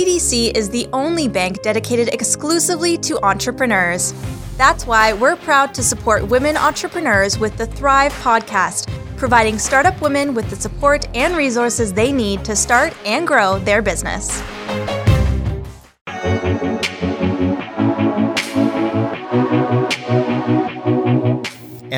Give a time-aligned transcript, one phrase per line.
[0.00, 4.14] BDC is the only bank dedicated exclusively to entrepreneurs.
[4.56, 10.32] That's why we're proud to support women entrepreneurs with the Thrive podcast, providing startup women
[10.32, 14.40] with the support and resources they need to start and grow their business.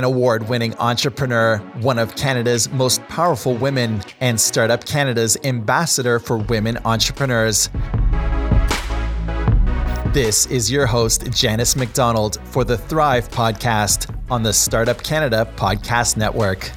[0.02, 6.38] An award winning entrepreneur, one of Canada's most powerful women, and Startup Canada's ambassador for
[6.38, 7.70] women entrepreneurs.
[10.12, 16.16] This is your host, Janice McDonald, for the Thrive podcast on the Startup Canada Podcast
[16.16, 16.72] Network.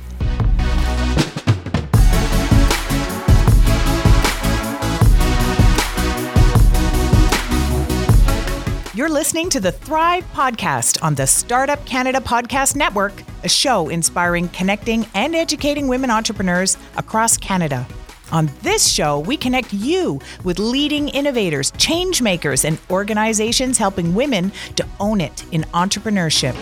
[9.16, 13.14] Listening to the Thrive Podcast on the Startup Canada Podcast Network,
[13.46, 17.88] a show inspiring, connecting, and educating women entrepreneurs across Canada.
[18.34, 24.52] On this show, we connect you with leading innovators, change makers, and organizations helping women
[24.76, 26.54] to own it in entrepreneurship.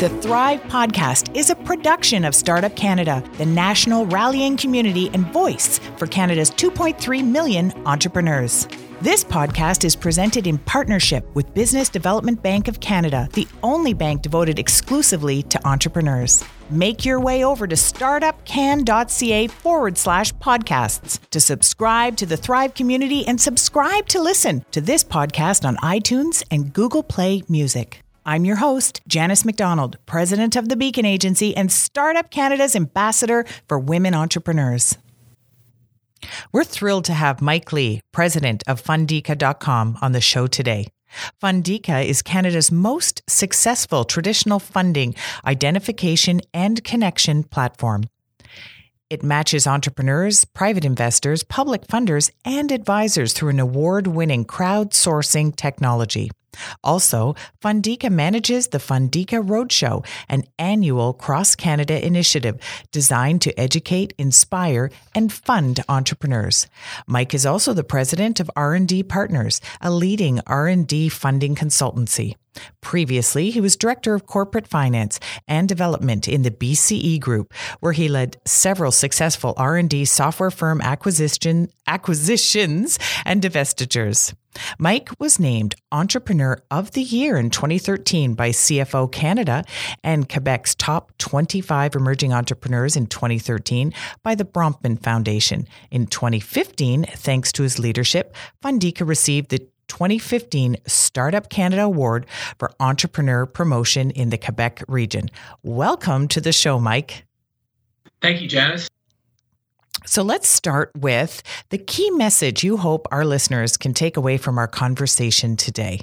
[0.00, 5.78] The Thrive Podcast is a production of Startup Canada, the national rallying community and voice
[5.98, 8.66] for Canada's 2.3 million entrepreneurs.
[9.00, 14.22] This podcast is presented in partnership with Business Development Bank of Canada, the only bank
[14.22, 16.44] devoted exclusively to entrepreneurs.
[16.68, 23.24] Make your way over to startupcan.ca forward slash podcasts to subscribe to the Thrive community
[23.24, 28.02] and subscribe to listen to this podcast on iTunes and Google Play Music.
[28.26, 33.78] I'm your host, Janice McDonald, president of the Beacon Agency and Startup Canada's ambassador for
[33.78, 34.98] women entrepreneurs.
[36.52, 40.88] We're thrilled to have Mike Lee, president of Fundica.com, on the show today.
[41.42, 48.04] Fundica is Canada's most successful traditional funding, identification, and connection platform.
[49.10, 56.30] It matches entrepreneurs, private investors, public funders, and advisors through an award winning crowdsourcing technology.
[56.82, 62.58] Also, Fundica manages the Fundica Roadshow, an annual cross-Canada initiative
[62.92, 66.66] designed to educate, inspire, and fund entrepreneurs.
[67.06, 72.34] Mike is also the president of R&D Partners, a leading R&D funding consultancy.
[72.80, 78.08] Previously, he was director of corporate finance and development in the BCE Group, where he
[78.08, 84.34] led several successful R&D software firm acquisition, acquisitions and divestitures.
[84.78, 89.64] Mike was named Entrepreneur of the Year in 2013 by CFO Canada
[90.02, 93.92] and Quebec's top 25 emerging entrepreneurs in 2013
[94.22, 95.66] by the Bronfman Foundation.
[95.90, 102.26] In 2015, thanks to his leadership, Fundica received the 2015 Startup Canada Award
[102.58, 105.28] for Entrepreneur Promotion in the Quebec region.
[105.62, 107.24] Welcome to the show, Mike.
[108.20, 108.88] Thank you, Janice.
[110.06, 114.58] So let's start with the key message you hope our listeners can take away from
[114.58, 116.00] our conversation today.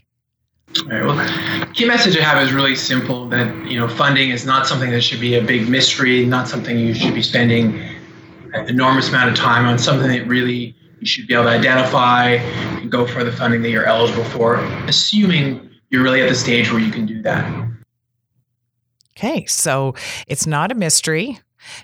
[0.78, 4.46] All right, well, key message I have is really simple that you know funding is
[4.46, 7.80] not something that should be a big mystery, not something you should be spending
[8.54, 12.32] an enormous amount of time on, something that really you should be able to identify
[12.80, 14.56] and go for the funding that you're eligible for,
[14.88, 17.46] assuming you're really at the stage where you can do that.
[19.18, 19.96] Okay, so
[20.28, 21.40] it's not a mystery.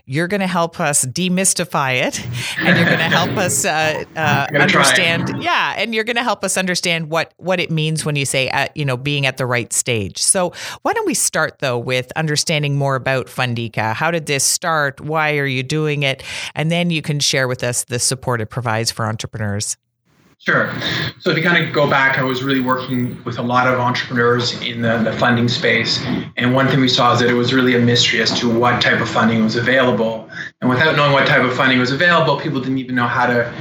[0.06, 2.25] You're going to help us demystify it,
[2.59, 5.42] and you're going to help us uh, uh, understand.
[5.42, 8.50] Yeah, and you're going to help us understand what what it means when you say,
[8.50, 10.18] at, you know, being at the right stage.
[10.20, 13.94] So, why don't we start though with understanding more about Fundica?
[13.94, 15.02] How did this start?
[15.02, 16.24] Why are you doing it?
[16.56, 19.78] And then you can share with us the support it provides for entrepreneurs.
[20.44, 20.74] Sure.
[21.19, 23.79] So if you kind of go back, I was really working with a lot of
[23.79, 26.03] entrepreneurs in the, the, funding space.
[26.35, 28.81] And one thing we saw is that it was really a mystery as to what
[28.81, 30.28] type of funding was available.
[30.59, 33.53] And without knowing what type of funding was available, people didn't even know how to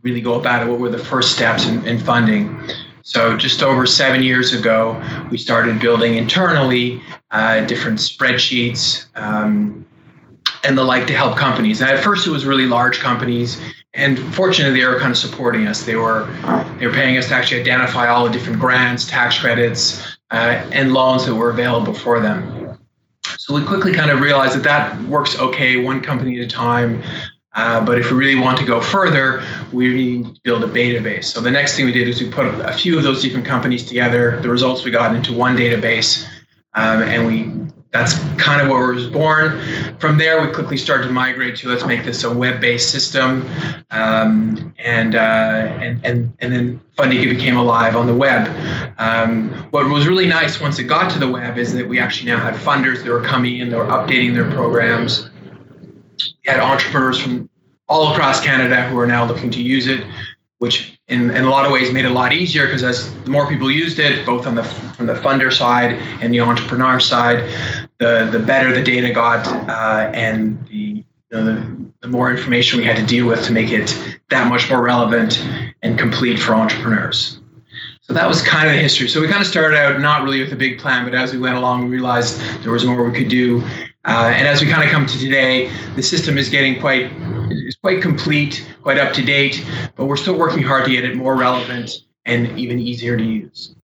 [0.00, 0.70] really go about it.
[0.70, 2.58] What were the first steps in, in funding?
[3.02, 4.98] So just over seven years ago,
[5.30, 9.84] we started building internally uh, different spreadsheets um,
[10.64, 11.82] and the like to help companies.
[11.82, 13.60] And at first, it was really large companies
[13.94, 15.82] and fortunately they were kind of supporting us.
[15.82, 16.26] They were
[16.78, 20.92] they were paying us to actually identify all the different grants tax credits uh, and
[20.92, 22.78] loans that were available for them.
[23.38, 27.02] So we quickly kind of realized that that works okay one company at a time.
[27.54, 31.24] Uh, but if we really want to go further we need to build a database.
[31.24, 33.84] So the next thing we did is we put a few of those different companies
[33.84, 34.40] together.
[34.40, 36.26] The results we got into one database
[36.74, 37.61] um, and we
[37.92, 39.60] that's kind of where it was born.
[39.98, 43.46] From there, we quickly started to migrate to let's make this a web-based system,
[43.90, 48.48] um, and, uh, and and and then Fundica became alive on the web.
[48.98, 52.30] Um, what was really nice once it got to the web is that we actually
[52.30, 55.28] now had funders that were coming in, they were updating their programs.
[56.18, 57.50] We had entrepreneurs from
[57.88, 60.02] all across Canada who are now looking to use it,
[60.58, 63.46] which in, in a lot of ways made it a lot easier because as more
[63.46, 65.92] people used it, both on the from the funder side
[66.22, 67.48] and the entrepreneur side,
[67.98, 72.96] the the better the data got uh, and the, the the more information we had
[72.96, 75.44] to deal with to make it that much more relevant
[75.82, 77.38] and complete for entrepreneurs.
[78.00, 79.06] So that was kind of the history.
[79.06, 81.38] So we kind of started out not really with a big plan, but as we
[81.38, 83.62] went along, we realized there was more we could do.
[84.04, 87.12] Uh, and as we kind of come to today, the system is getting quite
[87.52, 89.64] is quite complete, quite up to date,
[89.96, 91.90] but we're still working hard to get it more relevant
[92.24, 93.74] and even easier to use.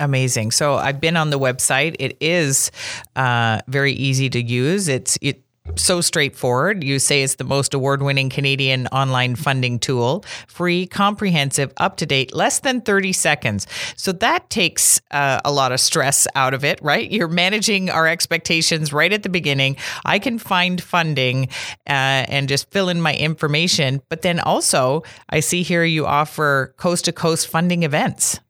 [0.00, 0.52] Amazing.
[0.52, 1.96] So I've been on the website.
[1.98, 2.70] It is
[3.16, 4.86] uh, very easy to use.
[4.86, 5.42] It's it
[5.76, 6.84] so straightforward.
[6.84, 12.06] You say it's the most award winning Canadian online funding tool, free, comprehensive, up to
[12.06, 13.66] date, less than 30 seconds.
[13.96, 17.10] So that takes uh, a lot of stress out of it, right?
[17.10, 19.76] You're managing our expectations right at the beginning.
[20.04, 21.48] I can find funding
[21.88, 24.02] uh, and just fill in my information.
[24.08, 28.40] But then also, I see here you offer coast to coast funding events.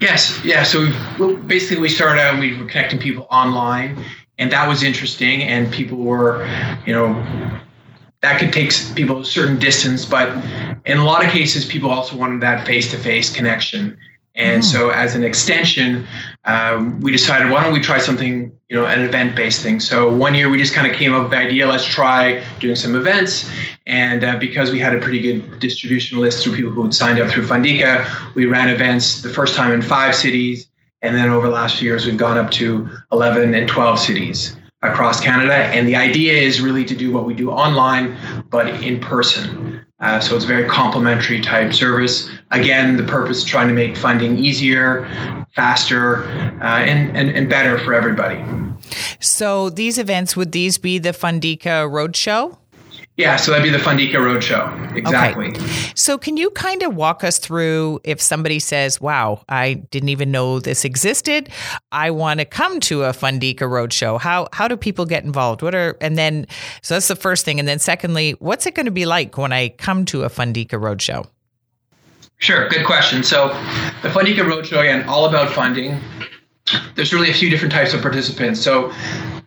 [0.00, 0.62] Yes, yeah.
[0.62, 0.90] So
[1.46, 4.04] basically, we started out and we were connecting people online
[4.40, 5.42] and that was interesting.
[5.42, 6.44] And people were,
[6.86, 7.14] you know,
[8.22, 10.28] that could take people a certain distance, but
[10.84, 13.96] in a lot of cases, people also wanted that face-to-face connection.
[14.34, 14.64] And mm.
[14.64, 16.06] so, as an extension,
[16.44, 19.80] um, we decided why don't we try something, you know, an event-based thing.
[19.80, 22.76] So one year we just kind of came up with the idea, let's try doing
[22.76, 23.50] some events.
[23.86, 27.18] And uh, because we had a pretty good distribution list through people who had signed
[27.18, 30.69] up through Fundica, we ran events the first time in five cities
[31.02, 34.56] and then over the last few years, we've gone up to 11 and 12 cities
[34.82, 35.54] across Canada.
[35.54, 38.16] And the idea is really to do what we do online,
[38.50, 39.84] but in person.
[40.00, 42.30] Uh, so it's a very complementary type service.
[42.50, 45.06] Again, the purpose is trying to make funding easier,
[45.54, 46.24] faster,
[46.62, 48.42] uh, and, and, and better for everybody.
[49.20, 52.56] So these events, would these be the Fundica Roadshow?
[53.20, 54.96] Yeah, so that'd be the Fundica Roadshow.
[54.96, 55.48] Exactly.
[55.48, 55.92] Okay.
[55.94, 60.30] So, can you kind of walk us through if somebody says, wow, I didn't even
[60.30, 61.50] know this existed.
[61.92, 64.18] I want to come to a Fundica Roadshow.
[64.18, 65.60] How, how do people get involved?
[65.60, 66.46] What are, and then,
[66.80, 67.58] so that's the first thing.
[67.58, 70.80] And then, secondly, what's it going to be like when I come to a Fundica
[70.80, 71.28] Roadshow?
[72.38, 73.22] Sure, good question.
[73.22, 73.48] So,
[74.00, 76.00] the Fundica Roadshow, again, all about funding.
[76.94, 78.62] There's really a few different types of participants.
[78.62, 78.90] So,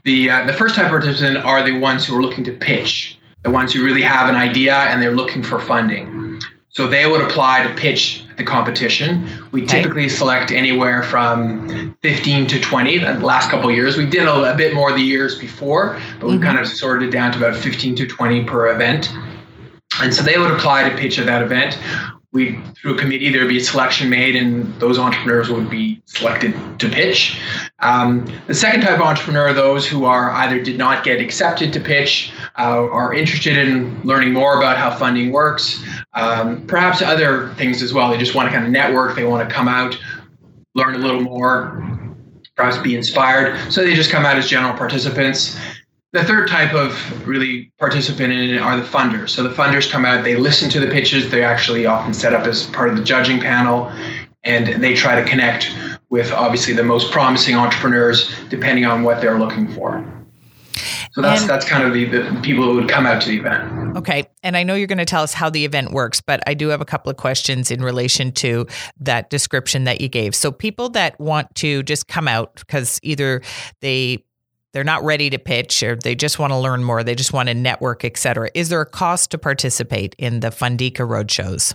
[0.04, 3.18] the, uh, the first type of participant are the ones who are looking to pitch
[3.44, 6.42] the ones who really have an idea and they're looking for funding.
[6.70, 9.30] So they would apply to pitch the competition.
[9.52, 12.98] We typically select anywhere from 15 to 20.
[12.98, 16.34] The last couple years, we did a, a, bit more the years before, but we
[16.34, 16.44] mm-hmm.
[16.44, 19.14] kind of sorted it down to about 15 to 20 per event.
[20.02, 21.78] And so they would apply to pitch at that event
[22.34, 26.54] we through a committee there'd be a selection made and those entrepreneurs would be selected
[26.80, 27.40] to pitch.
[27.80, 31.72] Um, the second type of entrepreneur are those who are either did not get accepted
[31.74, 35.84] to pitch uh, are interested in learning more about how funding works
[36.14, 38.10] um, perhaps other things as well.
[38.10, 39.98] They just want to kind of network they want to come out
[40.76, 41.84] learn a little more
[42.56, 43.72] perhaps be inspired.
[43.72, 45.58] So they just come out as general participants
[46.14, 49.30] the third type of really participant in it are the funders.
[49.30, 52.46] So the funders come out, they listen to the pitches, they're actually often set up
[52.46, 53.92] as part of the judging panel,
[54.44, 55.76] and they try to connect
[56.10, 60.08] with obviously the most promising entrepreneurs depending on what they're looking for.
[61.14, 63.38] So that's and, that's kind of the, the people who would come out to the
[63.38, 63.98] event.
[63.98, 66.54] Okay, and I know you're going to tell us how the event works, but I
[66.54, 68.68] do have a couple of questions in relation to
[69.00, 70.36] that description that you gave.
[70.36, 73.42] So people that want to just come out because either
[73.82, 74.24] they
[74.74, 77.48] they're not ready to pitch or they just want to learn more, they just want
[77.48, 78.50] to network, et cetera.
[78.54, 81.74] Is there a cost to participate in the Fundica roadshows?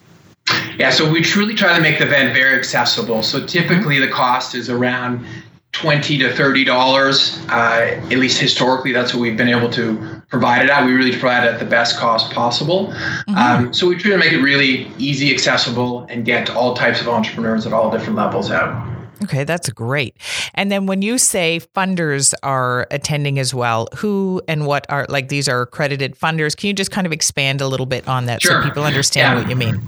[0.78, 3.22] Yeah, so we truly try to make the event very accessible.
[3.22, 4.06] So typically mm-hmm.
[4.06, 5.26] the cost is around
[5.72, 7.38] twenty to thirty dollars.
[7.50, 10.86] Uh, at least historically, that's what we've been able to provide it at.
[10.86, 12.86] We really provide it at the best cost possible.
[12.86, 13.36] Mm-hmm.
[13.36, 17.08] Um, so we try to make it really easy, accessible, and get all types of
[17.08, 18.87] entrepreneurs at all different levels out.
[19.24, 20.16] Okay, that's great.
[20.54, 25.28] And then when you say funders are attending as well, who and what are like
[25.28, 26.56] these are accredited funders?
[26.56, 28.62] Can you just kind of expand a little bit on that sure.
[28.62, 29.42] so people understand yeah.
[29.42, 29.82] what you mean?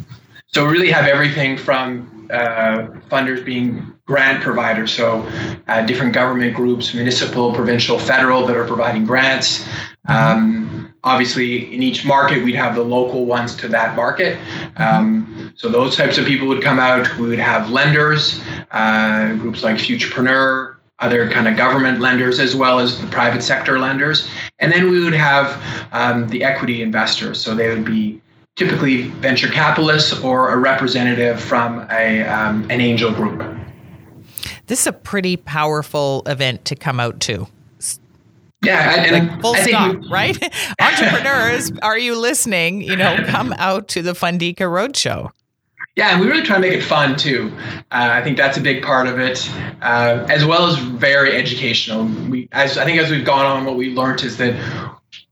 [0.49, 5.25] So we really have everything from uh, funders being grant providers, so
[5.69, 9.61] uh, different government groups, municipal, provincial, federal, that are providing grants.
[10.09, 10.13] Mm-hmm.
[10.13, 14.39] Um, obviously, in each market, we'd have the local ones to that market.
[14.77, 17.17] Um, so those types of people would come out.
[17.19, 18.41] We would have lenders,
[18.71, 23.79] uh, groups like Futurepreneur, other kind of government lenders as well as the private sector
[23.79, 24.29] lenders.
[24.59, 27.41] And then we would have um, the equity investors.
[27.41, 28.21] So they would be
[28.57, 33.43] typically venture capitalists or a representative from a, um, an angel group.
[34.67, 37.49] This is a pretty powerful event to come out to.
[38.63, 40.37] Yeah, and like full stop, we, right?
[40.81, 42.83] Entrepreneurs, are you listening?
[42.83, 45.31] You know, come out to the Fundica Roadshow.
[45.97, 47.53] Yeah, and we really try to make it fun too.
[47.91, 49.51] Uh, I think that's a big part of it,
[49.83, 52.05] uh, as well as very educational.
[52.05, 54.55] We, as I think, as we've gone on, what we learned is that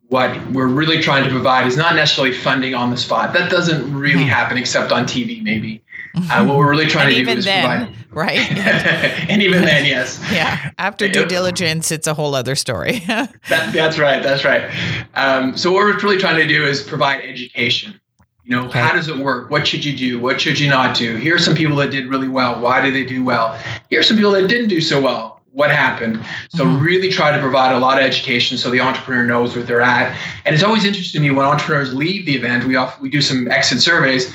[0.09, 3.35] what we're really trying to provide is not necessarily funding on the spot.
[3.35, 4.29] That doesn't really hmm.
[4.29, 5.83] happen except on TV, maybe.
[6.31, 8.39] Uh, what we're really trying to do is then, provide, right?
[9.31, 10.21] and even then, yes.
[10.33, 10.73] Yeah.
[10.77, 13.01] After due diligence, it's a whole other story.
[13.07, 14.21] that, that's right.
[14.21, 14.69] That's right.
[15.15, 18.01] Um, so what we're really trying to do is provide education.
[18.49, 18.81] You know, okay.
[18.81, 19.51] how does it work?
[19.51, 20.19] What should you do?
[20.19, 21.17] What should you not do?
[21.17, 22.59] Here are some people that did really well.
[22.63, 23.61] Why did they do well?
[23.91, 26.25] Here are some people that didn't do so well what happened.
[26.49, 26.83] So mm-hmm.
[26.83, 30.19] really try to provide a lot of education so the entrepreneur knows where they're at.
[30.47, 33.21] And it's always interesting to me when entrepreneurs leave the event, we off, we do
[33.21, 34.33] some exit surveys.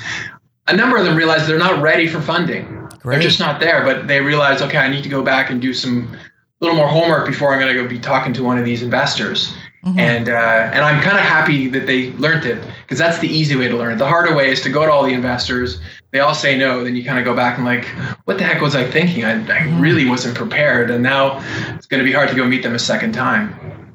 [0.68, 2.88] A number of them realize they're not ready for funding.
[3.00, 3.16] Great.
[3.16, 5.74] They're just not there, but they realize, okay, I need to go back and do
[5.74, 6.16] some
[6.60, 9.52] little more homework before I'm going to go be talking to one of these investors.
[9.84, 9.98] Mm-hmm.
[9.98, 13.54] And uh, and I'm kind of happy that they learned it because that's the easy
[13.54, 13.96] way to learn it.
[13.96, 15.78] The harder way is to go to all the investors.
[16.10, 16.84] They all say no.
[16.84, 17.84] Then you kind of go back and like,
[18.24, 19.24] what the heck was I thinking?
[19.24, 19.80] I, I mm-hmm.
[19.80, 20.90] really wasn't prepared.
[20.90, 21.38] And now
[21.74, 23.52] it's going to be hard to go meet them a second time.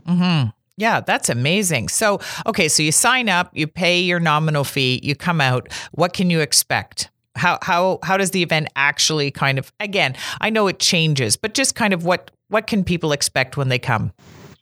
[0.08, 0.50] Mm-hmm.
[0.78, 1.90] Yeah, that's amazing.
[1.90, 5.74] So, okay, so you sign up, you pay your nominal fee, you come out.
[5.92, 7.10] What can you expect?
[7.36, 11.54] How how how does the event actually kind of again, I know it changes, but
[11.54, 14.14] just kind of what what can people expect when they come?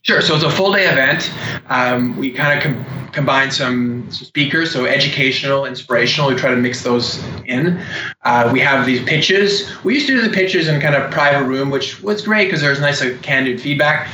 [0.03, 0.21] Sure.
[0.21, 1.31] So it's a full day event.
[1.67, 6.29] Um, we kind of com- combine some, speakers, so educational, inspirational.
[6.29, 7.81] We try to mix those in.
[8.23, 9.69] Uh, we have these pitches.
[9.83, 12.61] We used to do the pitches in kind of private room, which was great because
[12.61, 14.07] there's nice, like, candid feedback.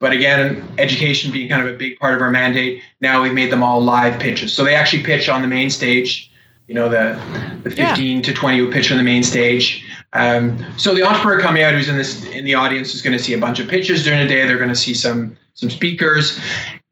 [0.00, 3.50] But again, education being kind of a big part of our mandate, now we've made
[3.50, 4.52] them all live pitches.
[4.52, 6.30] So they actually pitch on the main stage.
[6.68, 7.18] You know, the
[7.64, 8.22] the 15 yeah.
[8.22, 9.84] to 20 will pitch on the main stage.
[10.14, 13.22] Um, so the entrepreneur coming out who's in this in the audience is going to
[13.22, 14.46] see a bunch of pitches during the day.
[14.46, 16.40] They're going to see some some speakers,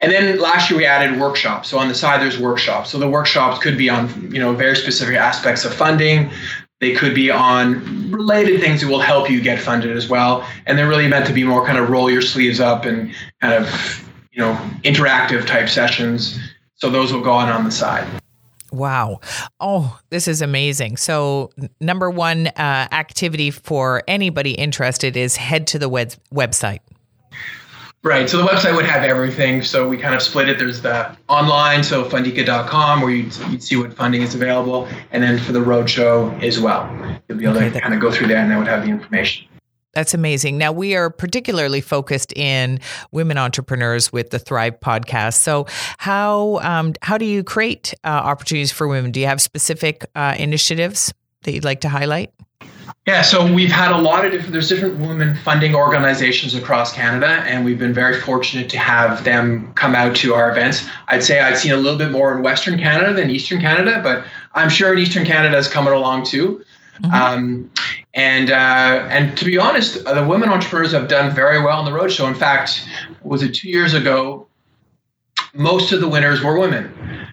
[0.01, 1.69] and then last year we added workshops.
[1.69, 2.91] So on the side there's workshops.
[2.91, 6.31] So the workshops could be on you know very specific aspects of funding.
[6.81, 10.47] They could be on related things that will help you get funded as well.
[10.67, 13.55] And they're really meant to be more kind of roll your sleeves up and kind
[13.55, 16.39] of you know interactive type sessions.
[16.75, 18.07] So those will go on on the side.
[18.77, 19.21] Wow.
[19.61, 20.97] Oh, this is amazing.
[20.97, 26.81] So, number one uh, activity for anybody interested is head to the web- website.
[28.07, 28.31] Right.
[28.31, 29.63] So the website would have everything.
[29.63, 30.61] So we kind of split it.
[30.61, 34.87] There's the online, so fundica.com, where you'd, you'd see what funding is available.
[35.11, 36.89] And then for the roadshow as well.
[37.29, 38.91] You'll be able okay, to kind of go through there and that would have the
[38.91, 39.49] information.
[39.97, 40.59] That's amazing.
[40.59, 42.81] Now, we are particularly focused in
[43.13, 45.39] women entrepreneurs with the Thrive podcast.
[45.39, 45.65] So,
[45.97, 49.11] how um, how do you create uh, opportunities for women?
[49.11, 52.31] Do you have specific uh, initiatives that you'd like to highlight?
[53.07, 57.43] Yeah, so we've had a lot of different, there's different women funding organizations across Canada,
[57.47, 60.87] and we've been very fortunate to have them come out to our events.
[61.09, 64.27] I'd say I've seen a little bit more in Western Canada than Eastern Canada, but
[64.53, 66.65] I'm sure in Eastern Canada is coming along too.
[67.03, 67.15] Mm-hmm.
[67.15, 67.71] Um,
[68.15, 71.99] and uh, and to be honest, the women entrepreneurs have done very well in the
[71.99, 72.29] roadshow.
[72.29, 72.89] In fact,
[73.23, 74.47] was it two years ago?
[75.55, 76.93] Most of the winners were women.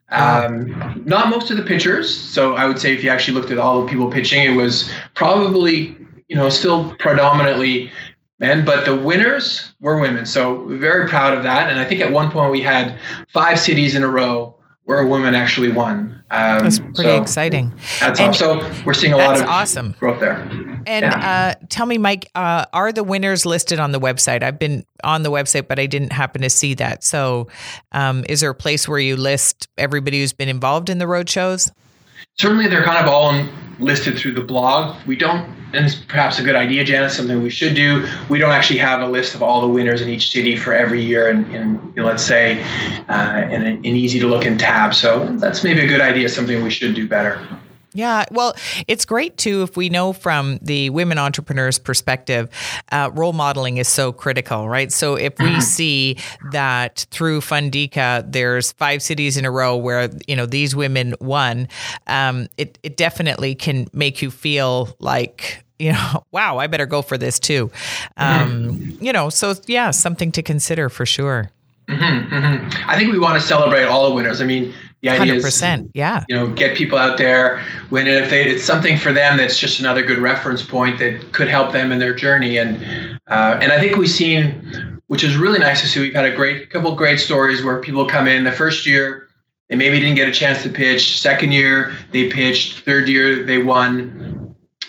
[0.10, 2.14] Um, not most of the pitchers.
[2.16, 4.92] So I would say if you actually looked at all the people pitching, it was
[5.16, 7.92] probably you know still predominantly
[8.40, 10.26] men, but the winners were women.
[10.26, 11.70] So very proud of that.
[11.70, 14.56] And I think at one point we had five cities in a row
[14.86, 16.24] where a woman actually won.
[16.30, 17.74] Um, that's pretty so exciting.
[18.00, 18.60] That's and awesome.
[18.60, 20.42] So we're seeing a lot of awesome growth there.
[20.86, 21.56] And yeah.
[21.60, 24.44] uh, tell me, Mike, uh, are the winners listed on the website?
[24.44, 27.04] I've been on the website, but I didn't happen to see that.
[27.04, 27.48] So,
[27.94, 31.30] um, is there a place where you list everybody who's been involved in the road
[31.30, 31.72] shows?
[32.38, 33.46] Certainly, they're kind of all
[33.80, 34.96] listed through the blog.
[35.06, 38.08] We don't and it's perhaps a good idea, Janice, something we should do.
[38.30, 41.04] We don't actually have a list of all the winners in each city for every
[41.04, 42.62] year, and, let's say
[43.10, 44.94] uh, in an easy to look in tab.
[44.94, 47.42] So that's maybe a good idea, something we should do better.
[47.94, 48.56] Yeah, well,
[48.88, 52.50] it's great too if we know from the women entrepreneurs' perspective,
[52.92, 54.92] uh, role modeling is so critical, right?
[54.92, 55.60] So if we mm-hmm.
[55.60, 56.18] see
[56.52, 61.68] that through Fundica, there's five cities in a row where you know these women won,
[62.08, 67.02] um, it it definitely can make you feel like you know, wow, I better go
[67.02, 67.72] for this too.
[68.18, 69.04] Um, mm-hmm.
[69.04, 71.52] You know, so yeah, something to consider for sure.
[71.88, 72.90] Mm-hmm, mm-hmm.
[72.90, 74.42] I think we want to celebrate all the winners.
[74.42, 74.74] I mean,
[75.04, 78.64] the idea 100%, is, yeah, you know, get people out there when if they, it's
[78.64, 82.14] something for them that's just another good reference point that could help them in their
[82.14, 82.58] journey.
[82.58, 82.82] And
[83.28, 86.00] uh, and I think we've seen, which is really nice to see.
[86.00, 89.28] We've had a great couple great stories where people come in the first year.
[89.68, 91.20] They maybe didn't get a chance to pitch.
[91.20, 92.86] Second year, they pitched.
[92.86, 94.43] Third year, they won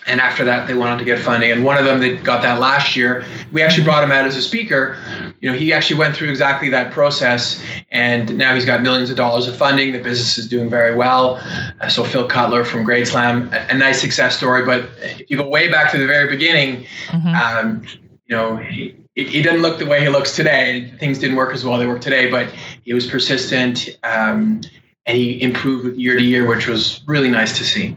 [0.06, 1.50] and after that they went on to get funding.
[1.50, 4.37] And one of them that got that last year we actually brought him out as
[4.37, 4.96] a speaker.
[5.40, 9.16] You know he actually went through exactly that process and now he's got millions of
[9.16, 9.92] dollars of funding.
[9.92, 11.37] The business is doing very well.
[11.80, 14.64] Uh, so phil cutler from great slam a, a, nice success story.
[14.64, 17.28] But if you go way back to the very beginning mm-hmm.
[17.28, 17.82] um,
[18.26, 20.92] you know he, he didn't look the way he looks today.
[20.99, 24.61] Things didn't work as well they work today but he was persistent um,
[25.06, 27.96] and he improved year to year which was really nice to see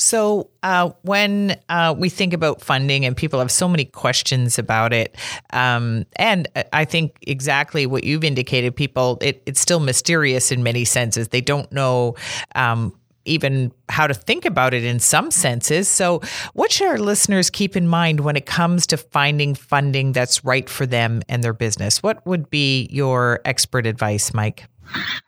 [0.00, 4.94] so, uh, when uh, we think about funding and people have so many questions about
[4.94, 5.14] it,
[5.52, 10.86] um, and I think exactly what you've indicated, people, it, it's still mysterious in many
[10.86, 11.28] senses.
[11.28, 12.16] They don't know.
[12.54, 12.94] Um,
[13.26, 15.86] even how to think about it in some senses.
[15.86, 16.22] So,
[16.54, 20.68] what should our listeners keep in mind when it comes to finding funding that's right
[20.68, 22.02] for them and their business?
[22.02, 24.64] What would be your expert advice, Mike?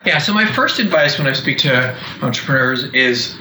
[0.07, 3.37] Yeah, so my first advice when I speak to entrepreneurs is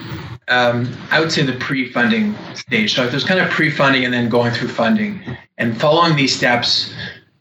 [0.51, 2.93] um, I would say the pre-funding stage.
[2.93, 5.22] So there's kind of pre-funding and then going through funding,
[5.58, 6.93] and following these steps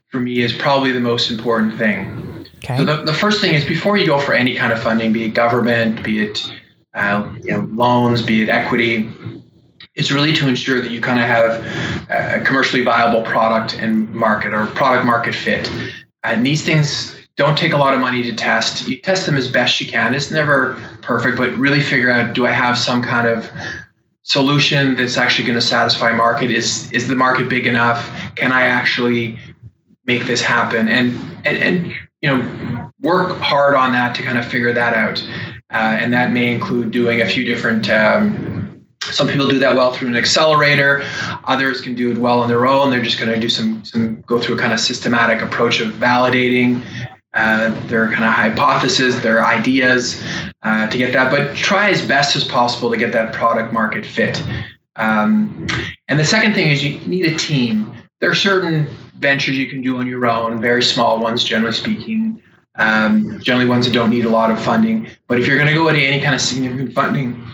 [0.09, 2.47] for me is probably the most important thing.
[2.59, 2.76] Okay.
[2.76, 5.25] So the, the first thing is before you go for any kind of funding, be
[5.25, 6.52] it government, be it
[6.95, 9.11] uh, you know loans, be it equity,
[9.95, 14.55] is really to ensure that you kind of have a commercially viable product and market
[14.55, 15.71] or product market fit.
[16.23, 18.87] And these things don't take a lot of money to test.
[18.87, 20.12] You test them as best you can.
[20.12, 23.50] It's never perfect, but really figure out do I have some kind of
[24.25, 26.50] solution that's actually going to satisfy market?
[26.50, 28.06] Is is the market big enough?
[28.35, 29.38] Can I actually
[30.04, 30.87] make this happen?
[30.87, 31.87] And and, and
[32.20, 35.26] you know work hard on that to kind of figure that out.
[35.70, 38.61] Uh, and that may include doing a few different um,
[39.00, 41.02] some people do that well through an accelerator.
[41.44, 42.90] Others can do it well on their own.
[42.90, 45.94] They're just going to do some some go through a kind of systematic approach of
[45.94, 46.85] validating
[47.34, 50.22] uh, their kind of hypotheses, their ideas
[50.62, 54.04] uh, to get that, but try as best as possible to get that product market
[54.04, 54.42] fit.
[54.96, 55.66] Um,
[56.08, 57.92] and the second thing is you need a team.
[58.20, 58.87] There are certain
[59.18, 62.42] ventures you can do on your own, very small ones, generally speaking,
[62.76, 65.08] um, generally ones that don't need a lot of funding.
[65.28, 67.46] But if you're going to go into any kind of significant funding,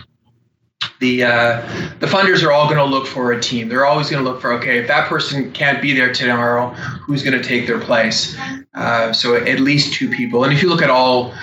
[0.99, 1.61] the uh,
[1.99, 3.69] the funders are all going to look for a team.
[3.69, 7.23] They're always going to look for okay, if that person can't be there tomorrow, who's
[7.23, 8.37] going to take their place?
[8.73, 10.43] Uh, so at least two people.
[10.43, 11.33] And if you look at all,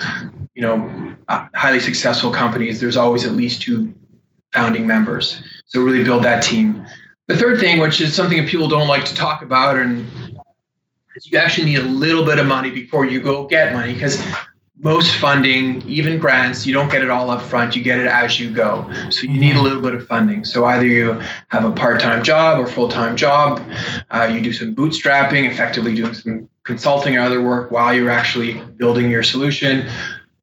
[0.53, 3.93] you know, uh, highly successful companies, there's always at least two
[4.53, 5.41] founding members.
[5.65, 6.85] So really build that team.
[7.27, 10.07] The third thing, which is something that people don't like to talk about, and
[11.15, 14.23] is you actually need a little bit of money before you go get money because
[14.77, 17.75] most funding, even grants, you don't get it all up front.
[17.75, 18.89] You get it as you go.
[19.09, 20.43] So you need a little bit of funding.
[20.43, 23.61] So either you have a part-time job or full-time job.
[24.11, 28.53] Uh, you do some bootstrapping, effectively doing some consulting or other work while you're actually
[28.75, 29.87] building your solution.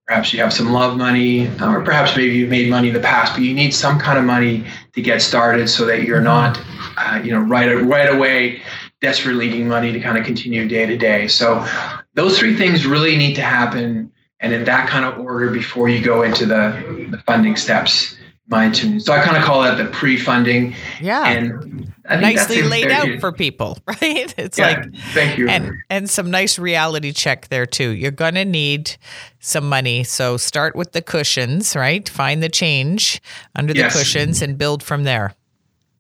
[0.07, 3.35] Perhaps you have some love money, or perhaps maybe you've made money in the past,
[3.35, 4.64] but you need some kind of money
[4.95, 6.61] to get started so that you're not,
[6.97, 8.62] uh, you know, right right away
[9.01, 11.27] desperately needing money to kind of continue day to day.
[11.27, 11.66] So
[12.14, 14.12] those three things really need to happen
[14.42, 18.16] and in that kind of order before you go into the, the funding steps
[18.48, 19.00] my opinion.
[19.00, 20.74] So I kind of call that the pre-funding.
[21.00, 21.26] Yeah.
[21.28, 24.35] And nicely laid out for people, right?
[24.37, 25.48] It's yeah, like thank you.
[25.48, 27.90] And and some nice reality check there too.
[27.90, 28.96] You're gonna need
[29.40, 30.05] some money.
[30.05, 32.09] So start with the cushions, right?
[32.09, 33.20] Find the change
[33.57, 33.96] under the yes.
[33.96, 35.35] cushions and build from there.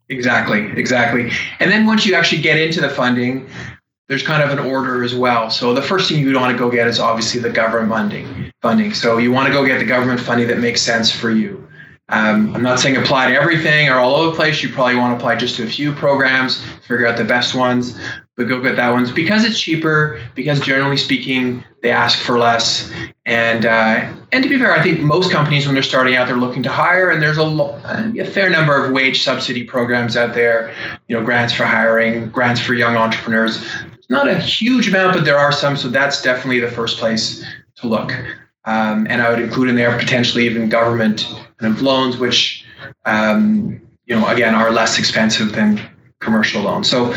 [0.08, 1.30] Exactly, exactly.
[1.58, 3.48] And then once you actually get into the funding,
[4.08, 5.50] there's kind of an order as well.
[5.50, 8.52] So the first thing you want to go get is obviously the government funding.
[8.60, 8.94] Funding.
[8.94, 11.66] So you want to go get the government funding that makes sense for you.
[12.08, 14.62] Um, I'm not saying apply to everything or all over the place.
[14.62, 17.98] You probably want to apply just to a few programs, figure out the best ones,
[18.36, 20.20] but go get that ones because it's cheaper.
[20.34, 22.92] Because generally speaking, they ask for less.
[23.24, 26.36] And uh, and to be fair, I think most companies when they're starting out, they're
[26.36, 30.74] looking to hire, and there's a, a fair number of wage subsidy programs out there.
[31.08, 33.64] You know, grants for hiring, grants for young entrepreneurs
[34.12, 35.76] not a huge amount, but there are some.
[35.76, 37.44] So that's definitely the first place
[37.76, 38.12] to look.
[38.64, 42.64] Um, and I would include in there potentially even government kind of loans, which
[43.06, 45.80] um, you know again are less expensive than
[46.20, 46.88] commercial loans.
[46.88, 47.12] So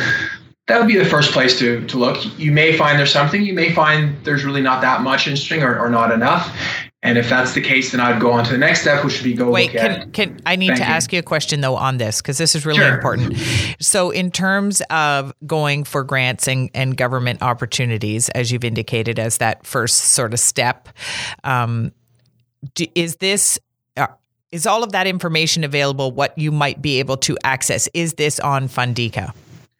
[0.67, 2.17] that would be the first place to, to look.
[2.39, 3.43] You may find there's something.
[3.43, 6.57] You may find there's really not that much interesting or, or not enough.
[7.03, 9.23] And if that's the case, then I'd go on to the next step, which would
[9.23, 10.85] be go Wait, can, can I need banking.
[10.85, 12.95] to ask you a question though on this because this is really sure.
[12.95, 13.37] important.
[13.79, 19.37] So, in terms of going for grants and, and government opportunities, as you've indicated as
[19.37, 20.89] that first sort of step,
[21.43, 21.91] um,
[22.95, 23.59] is this
[23.97, 24.07] uh,
[24.51, 26.11] is all of that information available?
[26.11, 27.87] What you might be able to access?
[27.93, 29.31] Is this on Fundica?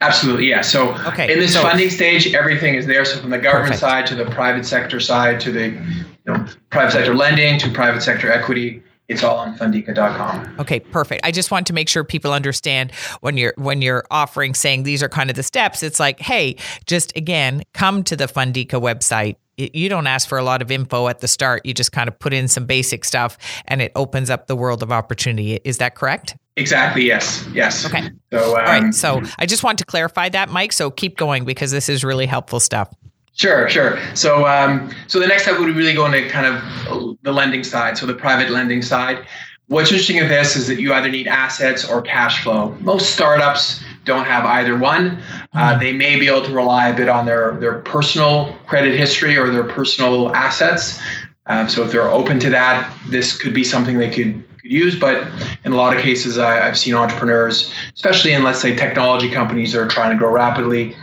[0.01, 0.61] Absolutely, yeah.
[0.61, 3.05] So okay, in this so, funding stage, everything is there.
[3.05, 3.79] So from the government perfect.
[3.79, 8.01] side to the private sector side to the you know, private sector lending to private
[8.01, 10.55] sector equity, it's all on Fundica.com.
[10.59, 11.23] Okay, perfect.
[11.23, 15.03] I just want to make sure people understand when you're when you're offering saying these
[15.03, 15.83] are kind of the steps.
[15.83, 16.55] It's like, hey,
[16.87, 19.35] just again, come to the Fundica website.
[19.57, 21.65] You don't ask for a lot of info at the start.
[21.65, 24.83] You just kind of put in some basic stuff, and it opens up the world
[24.83, 25.59] of opportunity.
[25.63, 26.35] Is that correct?
[26.57, 27.05] Exactly.
[27.05, 27.47] Yes.
[27.53, 27.85] Yes.
[27.85, 28.09] Okay.
[28.31, 28.93] So, um, all right.
[28.93, 30.73] So I just want to clarify that, Mike.
[30.73, 32.89] So keep going because this is really helpful stuff.
[33.35, 33.99] Sure, sure.
[34.15, 37.63] So, um, so the next step would be really go into kind of the lending
[37.65, 39.27] side, so the private lending side.
[39.67, 42.77] What's interesting of this is that you either need assets or cash flow.
[42.79, 45.21] Most startups don't have either one.
[45.53, 45.79] Uh, mm-hmm.
[45.79, 49.49] they may be able to rely a bit on their their personal credit history or
[49.49, 50.99] their personal assets.
[51.47, 54.99] Um, so, if they're open to that, this could be something they could could use.
[54.99, 55.27] But
[55.63, 59.73] in a lot of cases, I, I've seen entrepreneurs, especially in let's say technology companies
[59.73, 60.95] that are trying to grow rapidly,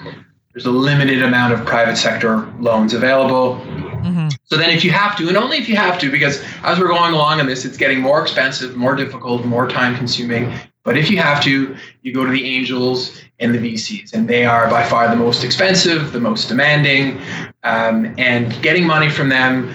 [0.53, 3.57] there's a limited amount of private sector loans available.
[3.57, 4.29] Mm-hmm.
[4.45, 6.89] So then, if you have to, and only if you have to, because as we're
[6.89, 10.53] going along in this, it's getting more expensive, more difficult, more time consuming.
[10.85, 14.45] But if you have to, you go to the angels and the VCs, and they
[14.45, 17.21] are by far the most expensive, the most demanding,
[17.63, 19.73] um, and getting money from them,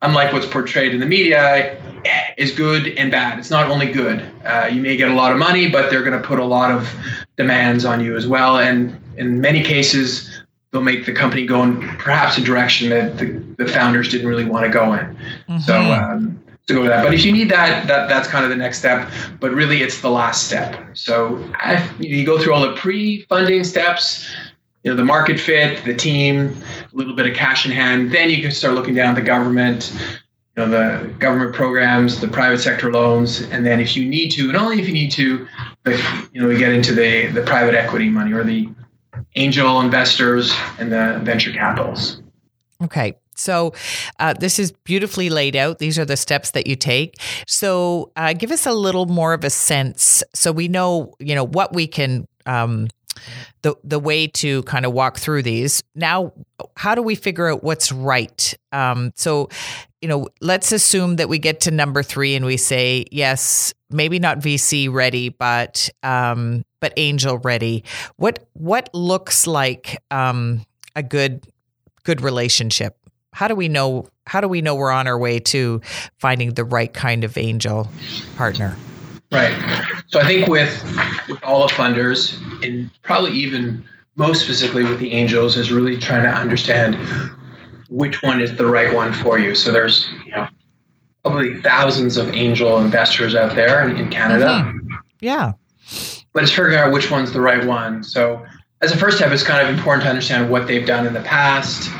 [0.00, 1.80] unlike what's portrayed in the media,
[2.36, 3.38] is good and bad.
[3.38, 4.24] It's not only good.
[4.44, 6.70] Uh, you may get a lot of money, but they're going to put a lot
[6.70, 6.88] of
[7.36, 8.58] demands on you as well.
[8.58, 13.42] And in many cases, they'll make the company go in perhaps a direction that the,
[13.56, 15.16] the founders didn't really want to go in.
[15.48, 15.58] Mm-hmm.
[15.58, 17.04] So um, to go to that.
[17.04, 19.10] But if you need that, that that's kind of the next step.
[19.40, 20.96] But really, it's the last step.
[20.96, 24.30] So I, you go through all the pre-funding steps.
[24.84, 26.56] You know, the market fit, the team,
[26.92, 28.12] a little bit of cash in hand.
[28.12, 29.92] Then you can start looking down at the government,
[30.58, 34.56] know, the government programs, the private sector loans, and then if you need to, and
[34.56, 35.46] only if you need to,
[36.32, 38.68] you know, we get into the the private equity money or the
[39.36, 42.22] angel investors and the venture capitals.
[42.82, 43.16] Okay.
[43.34, 43.72] So,
[44.18, 45.78] uh, this is beautifully laid out.
[45.78, 47.20] These are the steps that you take.
[47.46, 51.46] So, uh, give us a little more of a sense, so we know, you know,
[51.46, 52.88] what we can, um,
[53.62, 55.82] the the way to kind of walk through these.
[55.94, 56.32] Now,
[56.76, 58.54] how do we figure out what's right?
[58.72, 59.48] Um, so,
[60.00, 64.18] you know, let's assume that we get to number three and we say, yes, maybe
[64.18, 67.84] not VC ready, but um, but angel ready.
[68.16, 71.46] What what looks like um, a good
[72.04, 72.96] good relationship?
[73.32, 74.08] How do we know?
[74.26, 75.80] How do we know we're on our way to
[76.18, 77.88] finding the right kind of angel
[78.36, 78.76] partner?
[79.30, 79.84] Right.
[80.08, 80.82] So I think with
[81.28, 83.84] with all the funders, and probably even
[84.16, 86.96] most specifically with the angels, is really trying to understand
[87.88, 89.54] which one is the right one for you.
[89.54, 90.48] So there's you know
[91.22, 94.46] probably thousands of angel investors out there in, in Canada.
[94.46, 94.94] Mm-hmm.
[95.20, 95.52] Yeah.
[96.32, 98.02] But it's figuring out which one's the right one.
[98.02, 98.44] So
[98.80, 101.22] as a first step, it's kind of important to understand what they've done in the
[101.22, 101.90] past.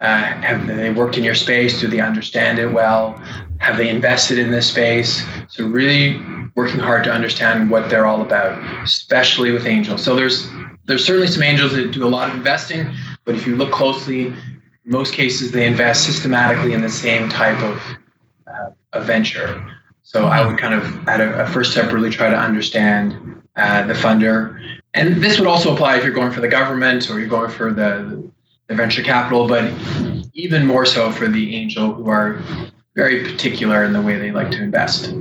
[0.00, 1.80] Uh, have they worked in your space?
[1.80, 3.20] Do they understand it well?
[3.66, 5.24] Have they invested in this space?
[5.48, 6.22] So really
[6.54, 8.52] working hard to understand what they're all about,
[8.84, 10.04] especially with angels.
[10.04, 10.48] So there's
[10.84, 14.32] there's certainly some angels that do a lot of investing, but if you look closely,
[14.84, 17.82] most cases they invest systematically in the same type of,
[18.46, 19.60] uh, of venture.
[20.04, 23.84] So I would kind of, at a, a first step, really try to understand uh,
[23.84, 24.60] the funder.
[24.94, 27.72] And this would also apply if you're going for the government or you're going for
[27.72, 28.30] the,
[28.68, 29.64] the venture capital, but
[30.34, 32.40] even more so for the angel who are
[32.96, 35.14] very particular in the way they like to invest.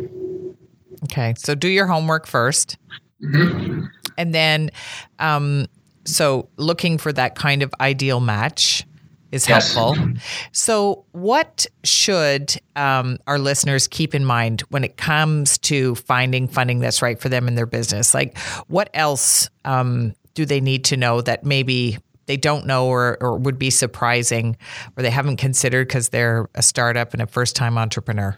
[1.03, 2.77] Okay, so do your homework 1st
[3.21, 3.85] mm-hmm.
[4.17, 4.71] and then,
[5.19, 5.67] um,
[6.05, 8.85] so looking for that kind of ideal match
[9.31, 9.73] is yes.
[9.73, 10.13] helpful.
[10.53, 16.79] So, what should um, our listeners keep in mind when it comes to finding funding
[16.79, 18.13] that's right for them in their business?
[18.13, 23.17] Like, what else um, do they need to know that maybe they don't know or,
[23.21, 24.57] or would be surprising
[24.97, 28.37] or they haven't considered because they're a startup and a first time entrepreneur?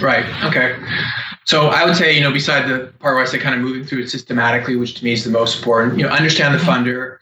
[0.00, 0.24] Right.
[0.44, 0.76] Okay.
[1.44, 3.84] So I would say, you know, beside the part where I said kind of moving
[3.84, 6.86] through it systematically, which to me is the most important, you know, understand the mm-hmm.
[6.86, 7.16] funder.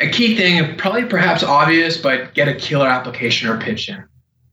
[0.00, 4.04] A key thing, probably perhaps obvious, but get a killer application or pitch in.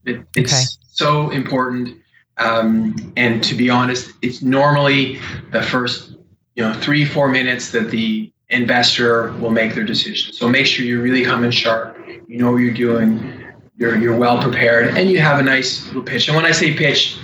[0.05, 0.63] It, it's okay.
[0.91, 1.97] so important.
[2.37, 5.19] Um, and to be honest, it's normally
[5.51, 6.11] the first,
[6.55, 10.33] you know, three, four minutes that the investor will make their decision.
[10.33, 11.97] So make sure you're really come in sharp.
[12.27, 13.39] You know what you're doing
[13.79, 16.27] you're you're well prepared and you have a nice little pitch.
[16.27, 17.17] And when I say pitch,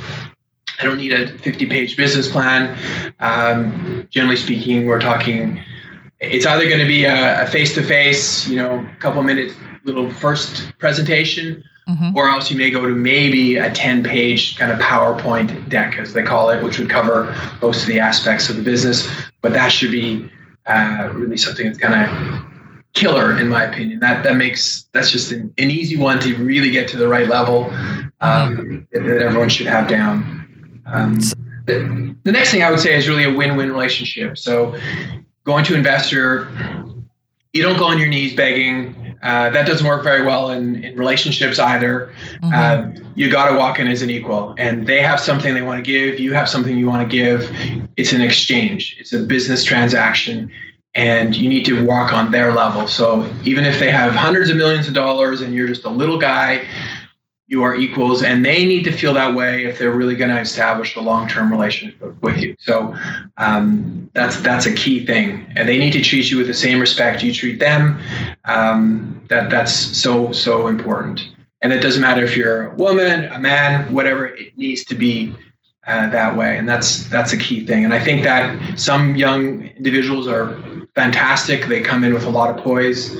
[0.80, 2.78] I don't need a 50 page business plan.
[3.20, 5.62] Um, generally speaking, we're talking.
[6.22, 10.76] It's either going to be a face to face, you know, couple minute little first
[10.80, 12.18] presentation, mm-hmm.
[12.18, 16.14] or else you may go to maybe a 10 page kind of PowerPoint deck, as
[16.14, 19.08] they call it, which would cover most of the aspects of the business.
[19.42, 20.32] But that should be
[20.68, 22.46] uh, really something that's kind of
[22.94, 24.00] killer in my opinion.
[24.00, 27.28] That that makes that's just an, an easy one to really get to the right
[27.28, 27.66] level
[28.22, 30.82] um, that, that, everyone should have down.
[30.86, 31.20] Um,
[31.66, 34.38] the, the next thing I would say is really a win-win relationship.
[34.38, 34.78] So,
[35.44, 36.50] going to investor,
[37.54, 39.05] you don't go on your knees begging.
[39.24, 42.14] Uh, that doesn't work very well in, in relationships either.
[42.42, 42.54] Mm-hmm.
[42.54, 45.84] Uh, you got to walk in as an equal, and they have something they want
[45.84, 46.20] to give.
[46.20, 47.50] You have something you want to give.
[47.98, 48.96] It's an exchange.
[49.00, 50.52] It's a business transaction,
[50.94, 52.88] and you need to walk on their level.
[52.88, 56.18] So even if they have hundreds of millions of dollars and you're just a little
[56.18, 56.66] guy
[57.48, 60.40] you are equals and they need to feel that way if they're really going to
[60.40, 62.56] establish a long-term relationship with you.
[62.60, 62.96] So
[63.38, 65.46] um, that's that's a key thing.
[65.56, 68.00] And they need to treat you with the same respect you treat them.
[68.46, 71.28] Um, that that's so so important.
[71.62, 75.34] And it doesn't matter if you're a woman a man whatever it needs to be
[75.86, 76.58] uh, that way.
[76.58, 77.86] And that's that's a key thing.
[77.86, 80.58] And i think that some young individuals are
[80.96, 81.66] fantastic.
[81.66, 83.16] They come in with a lot of poise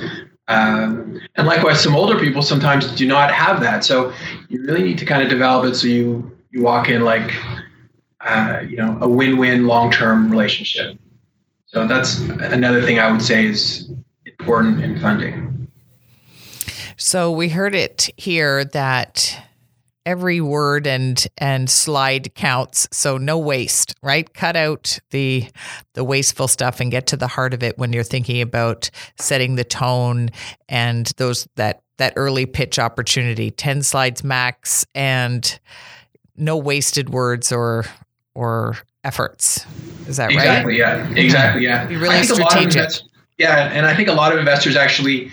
[0.48, 3.84] um, and likewise, some older people sometimes do not have that.
[3.84, 4.12] So
[4.48, 7.34] you really need to kind of develop it so you you walk in like
[8.20, 10.98] uh, you know a win-win long-term relationship.
[11.66, 13.90] So that's another thing I would say is
[14.24, 15.68] important in funding.
[16.96, 19.45] So we heard it here that
[20.06, 22.88] every word and and slide counts.
[22.92, 24.32] So no waste right?
[24.32, 25.46] Cut out the
[25.94, 28.88] the wasteful stuff and get to the heart of it when you're thinking about
[29.18, 30.30] setting the tone
[30.68, 33.50] and those that that early pitch opportunity.
[33.50, 35.58] 10 slides max and
[36.36, 37.84] no wasted words or
[38.34, 39.66] or efforts.
[40.06, 41.00] Is that exactly, right?
[41.14, 41.24] Exactly yeah.
[41.24, 41.86] Exactly yeah.
[41.86, 42.90] Be really strategic.
[43.38, 45.30] yeah and i think a lot of investors actually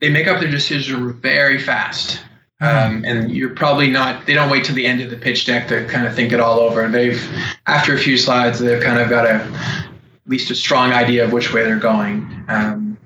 [0.00, 2.20] they make up their decision very fast
[2.62, 5.66] um, and you're probably not, they don't wait till the end of the pitch deck
[5.66, 6.82] to kind of think it all over.
[6.82, 7.20] And they've,
[7.66, 9.90] after a few slides, they've kind of got a, at
[10.26, 12.44] least a strong idea of which way they're going.
[12.46, 12.96] Um,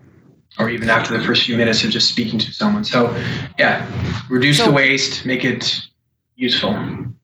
[0.58, 2.84] or even after the first few minutes of just speaking to someone.
[2.84, 3.14] So,
[3.58, 3.86] yeah,
[4.28, 5.80] reduce so, the waste, make it
[6.34, 6.74] useful.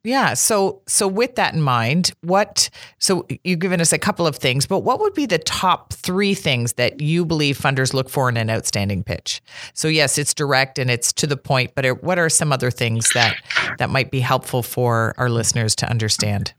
[0.04, 0.34] Yeah.
[0.34, 4.66] So so with that in mind, what so you've given us a couple of things,
[4.66, 8.36] but what would be the top three things that you believe funders look for in
[8.36, 9.40] an outstanding pitch?
[9.74, 13.10] So yes, it's direct and it's to the point, but what are some other things
[13.14, 13.36] that
[13.78, 16.52] that might be helpful for our listeners to understand?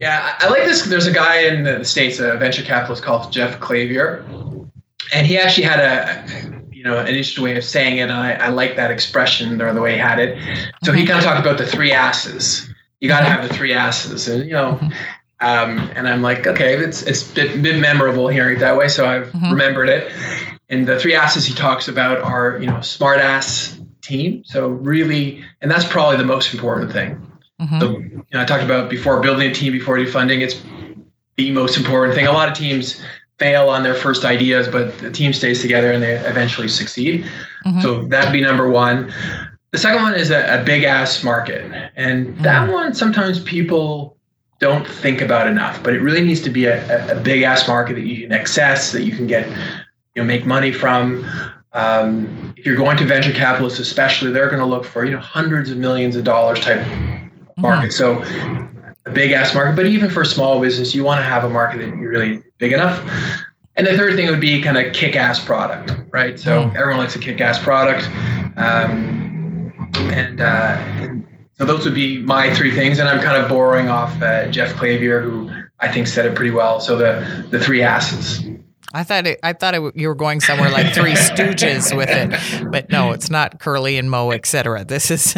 [0.00, 0.86] Yeah, I like this.
[0.86, 4.24] There's a guy in the states, a venture capitalist called Jeff Clavier,
[5.14, 8.02] and he actually had a you know, an interesting way of saying it.
[8.02, 10.36] And I, I like that expression or the way he had it.
[10.82, 12.68] So he kind of talked about the three asses.
[13.02, 14.80] You got to have the three asses, and you know.
[15.40, 19.08] Um, and I'm like, okay, it's it's been, been memorable hearing it that way, so
[19.08, 19.50] I've mm-hmm.
[19.50, 20.12] remembered it.
[20.68, 24.44] And the three asses he talks about are, you know, smart ass team.
[24.44, 27.20] So really, and that's probably the most important thing.
[27.60, 27.80] Mm-hmm.
[27.80, 30.42] So, you know, I talked about before building a team before you funding.
[30.42, 30.62] It's
[31.36, 32.28] the most important thing.
[32.28, 33.02] A lot of teams
[33.38, 37.24] fail on their first ideas, but the team stays together and they eventually succeed.
[37.66, 37.80] Mm-hmm.
[37.80, 39.12] So that'd be number one.
[39.72, 41.90] The second one is a, a big ass market.
[41.96, 44.16] And that one, sometimes people
[44.58, 47.94] don't think about enough, but it really needs to be a, a, big ass market
[47.94, 49.48] that you can access, that you can get,
[50.14, 51.26] you know, make money from.
[51.72, 55.18] Um, if you're going to venture capitalists, especially, they're going to look for, you know,
[55.18, 56.86] hundreds of millions of dollars type
[57.56, 57.90] market.
[57.90, 58.60] Mm-hmm.
[58.68, 58.68] So
[59.06, 61.50] a big ass market, but even for a small business, you want to have a
[61.50, 63.02] market that you're really big enough.
[63.76, 66.38] And the third thing would be kind of kick ass product, right?
[66.38, 66.76] So mm.
[66.76, 68.06] everyone likes a kick ass product.
[68.58, 69.21] Um,
[69.94, 72.98] and, uh, and, so those would be my three things.
[72.98, 76.50] And I'm kind of borrowing off uh, Jeff Clavier, who I think said it pretty
[76.50, 76.80] well.
[76.80, 78.42] So the, the three asses.
[78.94, 82.70] I thought it, I thought it, you were going somewhere like Three Stooges with it,
[82.70, 84.84] but no, it's not Curly and Moe, etc.
[84.84, 85.34] This is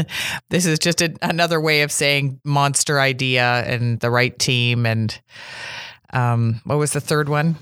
[0.50, 5.20] this is just a, another way of saying monster idea and the right team and
[6.12, 7.56] um, what was the third one?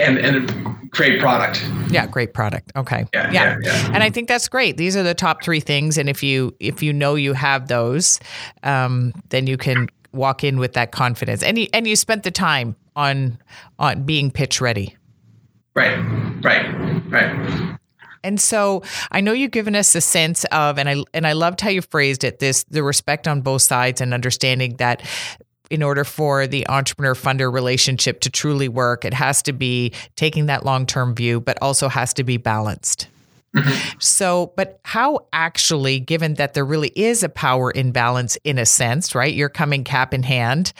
[0.00, 1.64] And and great product.
[1.90, 2.72] Yeah, great product.
[2.76, 3.06] Okay.
[3.12, 3.32] Yeah, yeah.
[3.32, 3.90] yeah, yeah.
[3.92, 4.76] And I think that's great.
[4.76, 8.20] These are the top three things, and if you if you know you have those,
[8.62, 11.42] um, then you can walk in with that confidence.
[11.42, 13.38] And you and you spent the time on
[13.78, 14.96] on being pitch ready.
[15.74, 15.98] Right,
[16.42, 16.66] right,
[17.10, 17.78] right.
[18.22, 21.60] And so I know you've given us a sense of, and I and I loved
[21.60, 25.02] how you phrased it, this the respect on both sides and understanding that
[25.70, 30.46] in order for the entrepreneur funder relationship to truly work, it has to be taking
[30.46, 33.08] that long term view, but also has to be balanced.
[33.54, 33.98] Mm-hmm.
[33.98, 39.14] So, but how actually, given that there really is a power imbalance in a sense,
[39.14, 39.34] right?
[39.34, 40.72] You're coming cap in hand,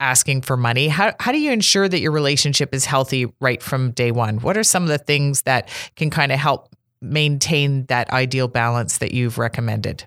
[0.00, 0.88] asking for money.
[0.88, 4.40] How, how do you ensure that your relationship is healthy right from day one?
[4.40, 8.98] What are some of the things that can kind of help maintain that ideal balance
[8.98, 10.04] that you've recommended?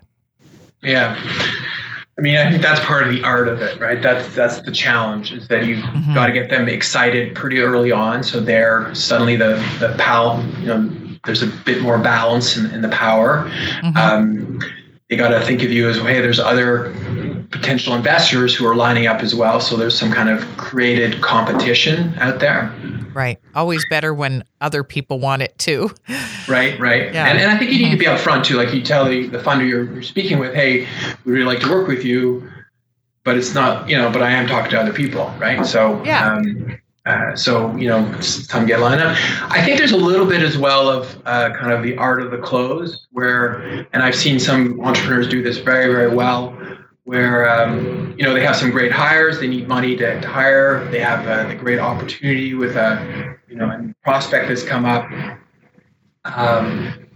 [0.82, 1.18] Yeah.
[2.18, 4.02] I mean, I think that's part of the art of it, right?
[4.02, 6.14] That's that's the challenge is that you've mm-hmm.
[6.14, 10.66] got to get them excited pretty early on, so they're suddenly the the pal, you
[10.66, 10.90] know,
[11.24, 13.48] there's a bit more balance in, in the power.
[13.82, 13.96] Mm-hmm.
[13.96, 14.60] Um,
[15.08, 16.92] they got to think of you as, hey, there's other
[17.50, 19.58] potential investors who are lining up as well.
[19.60, 22.74] So there's some kind of created competition out there.
[23.18, 23.40] Right.
[23.56, 25.90] Always better when other people want it too.
[26.46, 27.12] Right, right.
[27.12, 27.26] Yeah.
[27.26, 28.56] And, and I think you need to be upfront too.
[28.56, 30.86] Like you tell the, the funder you're, you're speaking with, hey,
[31.24, 32.48] we'd really like to work with you,
[33.24, 35.66] but it's not, you know, but I am talking to other people, right?
[35.66, 36.36] So, yeah.
[36.36, 38.04] Um, uh, so you know,
[38.48, 39.16] time get lined up.
[39.50, 42.30] I think there's a little bit as well of uh, kind of the art of
[42.30, 46.56] the close, where, and I've seen some entrepreneurs do this very, very well,
[47.08, 50.84] where um, you know they have some great hires, they need money to, to hire,
[50.90, 55.10] they have a, a, great opportunity with a you know a prospect that's come up,
[56.26, 57.08] um,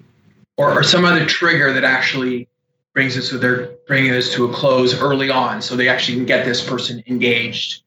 [0.57, 2.49] or, or some other trigger that actually
[2.95, 6.25] brings us so they're bringing this to a close early on, so they actually can
[6.25, 7.83] get this person engaged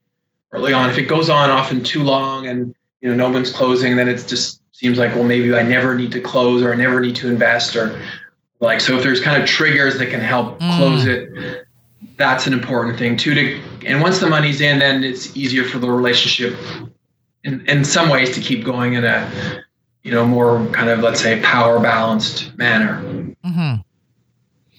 [0.52, 0.88] early on.
[0.88, 4.24] If it goes on often too long and you know no one's closing, then it
[4.28, 7.28] just seems like well maybe I never need to close or I never need to
[7.28, 8.00] invest or
[8.60, 10.76] like so if there's kind of triggers that can help mm.
[10.76, 11.65] close it
[12.16, 13.34] that's an important thing too.
[13.34, 16.58] To and once the money's in, then it's easier for the relationship,
[17.44, 19.64] in in some ways, to keep going in a
[20.02, 23.02] you know more kind of let's say power balanced manner.
[23.02, 23.80] Mm-hmm.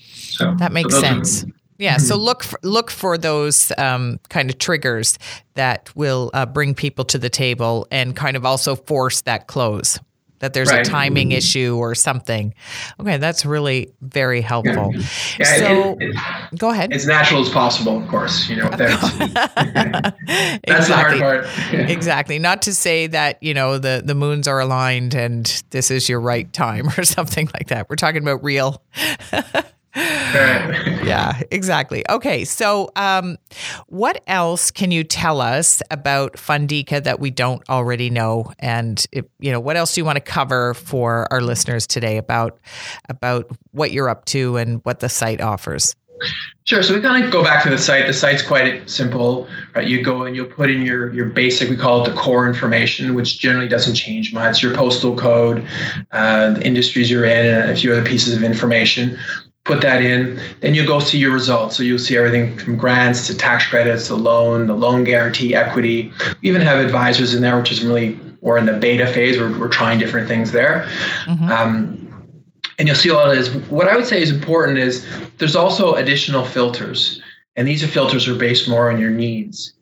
[0.04, 1.44] So that makes so sense.
[1.44, 1.48] Are,
[1.80, 2.24] yeah, so mm-hmm.
[2.24, 5.20] look for, look for those um, kind of triggers
[5.54, 10.00] that will uh, bring people to the table and kind of also force that close
[10.39, 10.86] that there's right.
[10.86, 12.54] a timing issue or something.
[13.00, 14.93] Okay, that's really very helpful.
[14.93, 15.02] Yeah.
[15.39, 16.93] Yeah, so, it, it, go ahead.
[16.93, 18.47] As natural as possible, of course.
[18.50, 20.17] You know, that's, that's
[20.63, 21.19] exactly.
[21.19, 21.47] the hard part.
[21.73, 22.39] exactly.
[22.39, 26.19] Not to say that you know the the moons are aligned and this is your
[26.19, 27.89] right time or something like that.
[27.89, 28.82] We're talking about real.
[31.04, 32.08] yeah, exactly.
[32.08, 33.38] Okay, so um,
[33.88, 38.52] what else can you tell us about Fundica that we don't already know?
[38.60, 42.18] And if, you know, what else do you want to cover for our listeners today
[42.18, 42.60] about
[43.10, 45.96] about what you're up to and what the site offers?
[46.66, 46.84] Sure.
[46.84, 48.06] So we kind of go back to the site.
[48.06, 49.88] The site's quite simple, right?
[49.88, 53.16] You go and you'll put in your your basic, we call it the core information,
[53.16, 54.62] which generally doesn't change much.
[54.62, 55.66] Your postal code,
[56.12, 59.18] uh, the industries you're in, and a few other pieces of information
[59.67, 60.39] put that in.
[60.62, 61.75] Then you go see your results.
[61.75, 66.12] So you'll see everything from grants to tax credits, the loan, the loan guarantee, equity.
[66.41, 69.38] We even have advisors in there, which is really we're in the beta phase.
[69.38, 70.88] We're, we're trying different things there.
[71.25, 71.51] Mm-hmm.
[71.51, 72.03] Um,
[72.80, 73.49] and you'll see all of this.
[73.69, 75.06] What I would say is important is
[75.38, 77.21] there's also additional filters.
[77.56, 79.73] And these are filters are based more on your needs.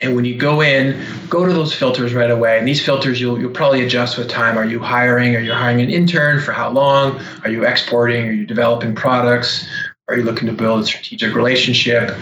[0.00, 2.58] And when you go in, go to those filters right away.
[2.58, 4.58] And these filters you'll you'll probably adjust with time.
[4.58, 5.36] Are you hiring?
[5.36, 7.20] Are you hiring an intern for how long?
[7.44, 8.28] Are you exporting?
[8.28, 9.66] Are you developing products?
[10.08, 12.14] Are you looking to build a strategic relationship?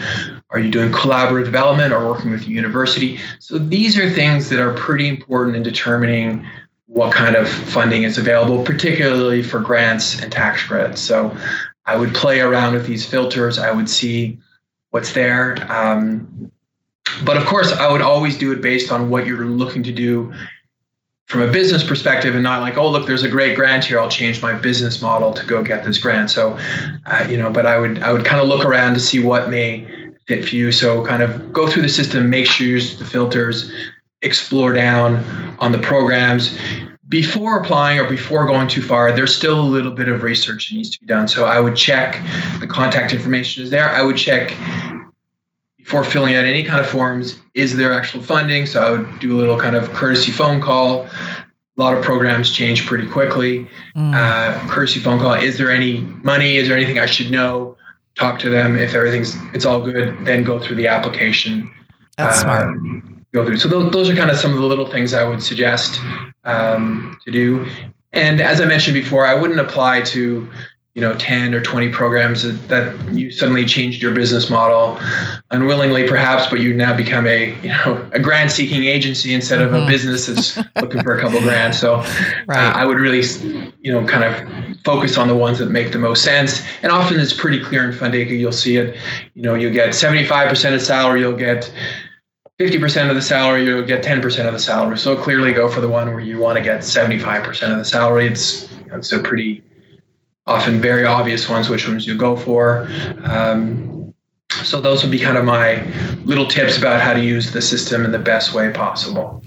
[0.50, 3.18] Are you doing collaborative development or working with a university?
[3.40, 6.46] So these are things that are pretty important in determining
[6.86, 11.00] what kind of funding is available, particularly for grants and tax credits.
[11.00, 11.36] So
[11.86, 13.58] I would play around with these filters.
[13.58, 14.38] I would see
[14.90, 15.56] what's there.
[15.72, 16.51] Um,
[17.24, 20.32] but of course, I would always do it based on what you're looking to do
[21.32, 23.98] from a business perspective and not like, oh, look, there's a great grant here.
[23.98, 26.30] I'll change my business model to go get this grant.
[26.30, 26.58] So,
[27.06, 29.48] uh, you know, but I would I would kind of look around to see what
[29.48, 29.86] may
[30.26, 30.70] fit for you.
[30.70, 33.72] So, kind of go through the system, make sure you use the filters,
[34.20, 35.24] explore down
[35.58, 36.56] on the programs.
[37.08, 40.76] Before applying or before going too far, there's still a little bit of research that
[40.76, 41.28] needs to be done.
[41.28, 42.22] So I would check
[42.60, 43.88] the contact information is there.
[43.90, 44.56] I would check
[45.82, 48.66] before filling out any kind of forms, is there actual funding?
[48.66, 51.02] So I would do a little kind of courtesy phone call.
[51.04, 53.66] A lot of programs change pretty quickly.
[53.96, 54.14] Mm.
[54.14, 55.34] Uh, courtesy phone call.
[55.34, 56.56] Is there any money?
[56.56, 57.76] Is there anything I should know?
[58.14, 58.78] Talk to them.
[58.78, 61.70] If everything's it's all good, then go through the application.
[62.16, 62.78] That's uh, smart.
[63.32, 63.56] Go through.
[63.56, 65.98] So those, those are kind of some of the little things I would suggest
[66.44, 67.66] um, to do.
[68.12, 70.48] And as I mentioned before, I wouldn't apply to
[70.94, 74.98] you know 10 or 20 programs that, that, you suddenly changed your business model
[75.50, 79.68] unwillingly perhaps but you now become a you know a grant seeking agency instead mm-hmm.
[79.68, 79.88] of a mm-hmm.
[79.88, 81.96] business that's looking for a couple grants so
[82.46, 82.58] right.
[82.58, 83.22] uh, i would really
[83.80, 87.18] you know kind of focus on the ones that make the most sense and often
[87.18, 88.96] it's pretty clear in Fundica you'll see it
[89.34, 91.72] you know you get 75% of salary you'll get
[92.60, 95.88] 50% of the salary you'll get 10% of the salary so clearly go for the
[95.88, 99.62] one where you want to get 75% of the salary it's it's a pretty
[100.46, 102.88] often very obvious ones, which ones you go for.
[103.24, 104.14] Um,
[104.64, 105.82] so those would be kind of my
[106.24, 109.42] little tips about how to use the system in the best way possible.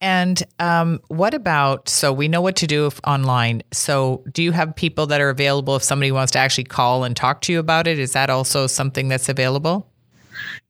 [0.00, 3.62] And um, what about so we know what to do if online.
[3.72, 7.16] So do you have people that are available if somebody wants to actually call and
[7.16, 7.98] talk to you about it?
[7.98, 9.90] Is that also something that's available?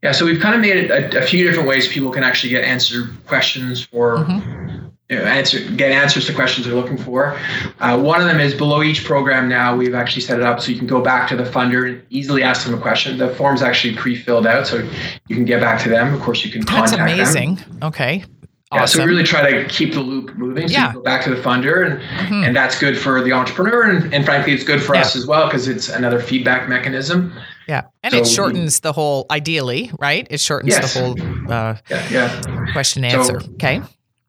[0.03, 2.51] Yeah, so we've kind of made it a, a few different ways people can actually
[2.51, 7.39] get answered questions for mm-hmm answer get answers to questions they're looking for.
[7.81, 9.49] Uh, one of them is below each program.
[9.49, 12.03] Now we've actually set it up so you can go back to the funder and
[12.11, 13.17] easily ask them a question.
[13.17, 14.87] The form's actually pre-filled out, so
[15.29, 16.13] you can get back to them.
[16.15, 17.55] Of course, you can That's contact amazing.
[17.57, 17.79] them.
[17.85, 18.25] Okay.
[18.71, 18.99] Yeah, Awesome.
[19.01, 20.69] so we really try to keep the loop moving.
[20.69, 20.89] So Yeah.
[20.89, 22.47] you go back to the funder, and Mhm.
[22.47, 25.01] and that's good for the entrepreneur, and, and frankly, it's good for Yeah.
[25.01, 27.33] us as well because it's another feedback mechanism.
[27.67, 27.83] yeah.
[28.03, 30.27] And it so- shortens the whole, ideally, right?
[30.31, 30.93] It shortens Yes.
[30.95, 31.13] the whole
[31.51, 32.73] uh, Yeah, yeah.
[32.73, 33.41] question So- answer.
[33.55, 33.81] okay.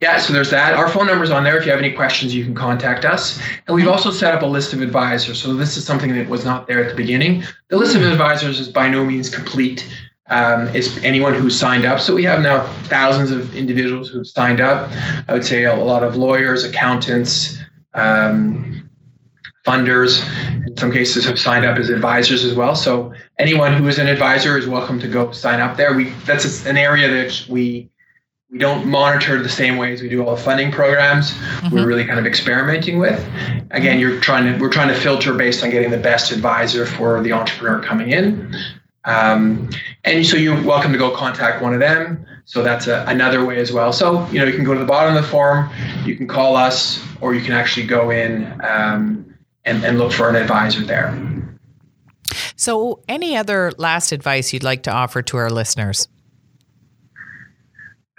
[0.02, 0.76] Yeah, so there's that.
[0.76, 1.58] Our phone number's on there.
[1.58, 3.42] If you have any questions, you can contact us.
[3.68, 5.42] And we've also set up a list of advisors.
[5.42, 7.44] So this is something that was not there at the beginning.
[7.68, 9.86] The list of advisors is by no means complete.
[10.28, 12.00] Um, it's anyone who's signed up.
[12.00, 14.90] So we have now thousands of individuals who've signed up.
[15.28, 17.58] I would say a lot of lawyers, accountants,
[17.94, 18.90] um,
[19.66, 20.24] funders,
[20.66, 22.74] in some cases have signed up as advisors as well.
[22.74, 25.94] So anyone who is an advisor is welcome to go sign up there.
[25.94, 27.90] We that's an area that we
[28.52, 31.36] we don't monitor the same way as we do all the funding programs.
[31.72, 33.24] We're really kind of experimenting with.
[33.72, 37.22] Again, you're trying to we're trying to filter based on getting the best advisor for
[37.22, 38.56] the entrepreneur coming in.
[39.06, 39.70] Um,
[40.04, 42.26] and so you're welcome to go contact one of them.
[42.46, 43.94] So that's a, another way as well.
[43.94, 45.70] So you know you can go to the bottom of the form,
[46.04, 49.32] you can call us, or you can actually go in um,
[49.66, 51.16] and, and look for an advisor there.
[52.56, 56.08] So, any other last advice you'd like to offer to our listeners?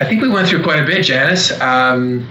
[0.00, 1.58] I think we went through quite a bit, Janice.
[1.60, 2.26] Um,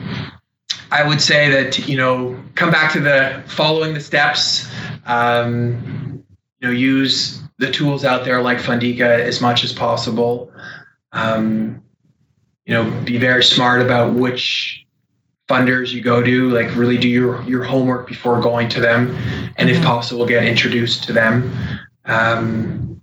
[0.91, 4.67] I would say that you know, come back to the following the steps.
[5.05, 6.23] Um,
[6.59, 10.51] you know, use the tools out there like Fundica as much as possible.
[11.11, 11.83] Um,
[12.65, 14.85] you know, be very smart about which
[15.47, 16.49] funders you go to.
[16.49, 19.15] Like, really do your your homework before going to them,
[19.57, 21.53] and if possible, get introduced to them.
[22.05, 23.01] Um,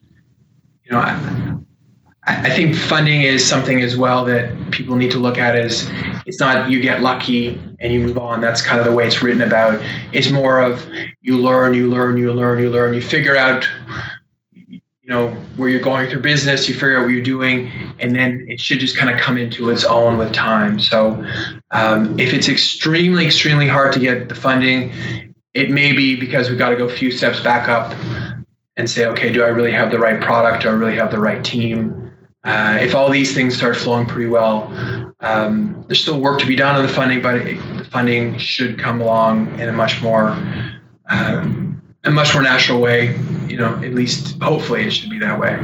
[0.85, 1.56] you know, I,
[2.29, 5.89] I think funding is something as well that people need to look at is
[6.27, 8.41] it's not you get lucky and you move on.
[8.41, 9.81] That's kind of the way it's written about.
[10.13, 10.85] It's more of
[11.23, 13.69] you learn, you learn, you learn, you learn, you figure out
[14.67, 17.71] you know where you're going through business, you figure out what you're doing,
[18.01, 20.81] and then it should just kind of come into its own with time.
[20.81, 21.25] So
[21.71, 24.93] um, if it's extremely, extremely hard to get the funding,
[25.55, 27.95] it may be because we've got to go a few steps back up
[28.77, 30.65] and say, okay, do I really have the right product?
[30.65, 32.06] Do I really have the right team?
[32.47, 34.73] Uh, if all these things start flowing pretty well,
[35.21, 39.01] um, there's still work to be done on the funding, but the funding should come
[39.01, 40.31] along in a much more
[41.11, 43.19] um, a much more natural way.
[43.49, 45.59] You know, at least hopefully it should be that way.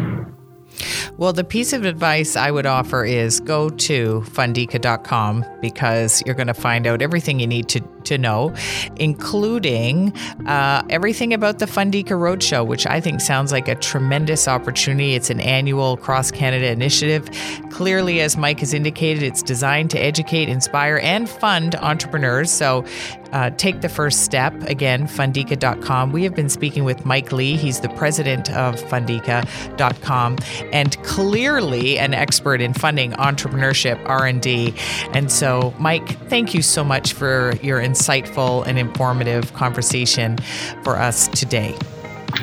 [1.19, 6.47] Well, the piece of advice I would offer is go to fundica.com because you're going
[6.47, 7.81] to find out everything you need to,
[8.13, 8.55] to know,
[8.97, 10.13] including
[10.47, 15.15] uh, everything about the Fundica Roadshow, which I think sounds like a tremendous opportunity.
[15.15, 17.29] It's an annual cross Canada initiative.
[17.71, 22.51] Clearly, as Mike has indicated, it's designed to educate, inspire, and fund entrepreneurs.
[22.51, 22.85] So
[23.33, 24.55] uh, take the first step.
[24.65, 26.13] Again, fundica.com.
[26.13, 27.57] We have been speaking with Mike Lee.
[27.57, 30.39] He's the president of fundica.com
[30.73, 34.75] and clearly an expert in funding entrepreneurship R&D.
[35.13, 40.37] And so, Mike, thank you so much for your insightful and informative conversation
[40.83, 41.77] for us today.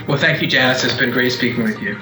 [0.08, 0.84] Well, thank you, Janice.
[0.84, 2.00] It's been great speaking with you.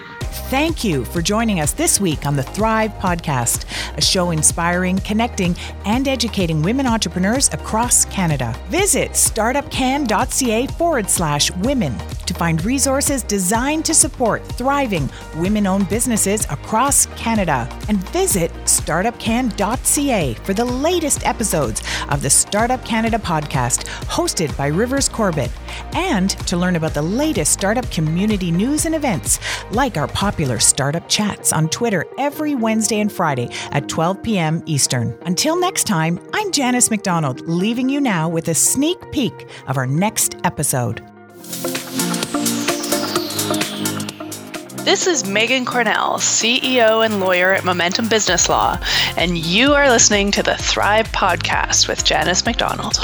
[0.49, 3.65] Thank you for joining us this week on the Thrive Podcast,
[3.97, 5.55] a show inspiring, connecting,
[5.85, 8.55] and educating women entrepreneurs across Canada.
[8.69, 11.97] Visit startupcan.ca forward slash women
[12.27, 17.67] to find resources designed to support thriving women owned businesses across Canada.
[17.87, 25.09] And visit startupcan.ca for the latest episodes of the Startup Canada podcast, hosted by Rivers
[25.09, 25.51] Corbett,
[25.93, 29.39] and to learn about the latest startup community news and events,
[29.71, 34.63] like our popular startup chats on Twitter every Wednesday and Friday at 12 p.m.
[34.65, 35.15] Eastern.
[35.27, 39.85] Until next time, I'm Janice McDonald, leaving you now with a sneak peek of our
[39.85, 41.07] next episode.
[44.85, 48.79] This is Megan Cornell, CEO and lawyer at Momentum Business Law,
[49.17, 52.97] and you are listening to the Thrive Podcast with Janice McDonald.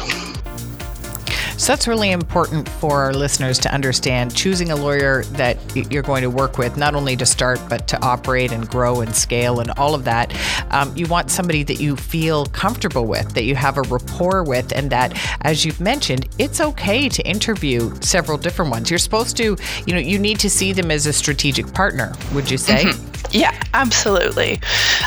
[1.63, 4.35] So that's really important for our listeners to understand.
[4.35, 8.01] Choosing a lawyer that you're going to work with, not only to start, but to
[8.01, 10.37] operate and grow and scale and all of that.
[10.71, 14.73] Um, you want somebody that you feel comfortable with, that you have a rapport with,
[14.73, 18.89] and that, as you've mentioned, it's okay to interview several different ones.
[18.89, 19.55] You're supposed to,
[19.85, 22.91] you know, you need to see them as a strategic partner, would you say?
[23.31, 24.59] Yeah, absolutely.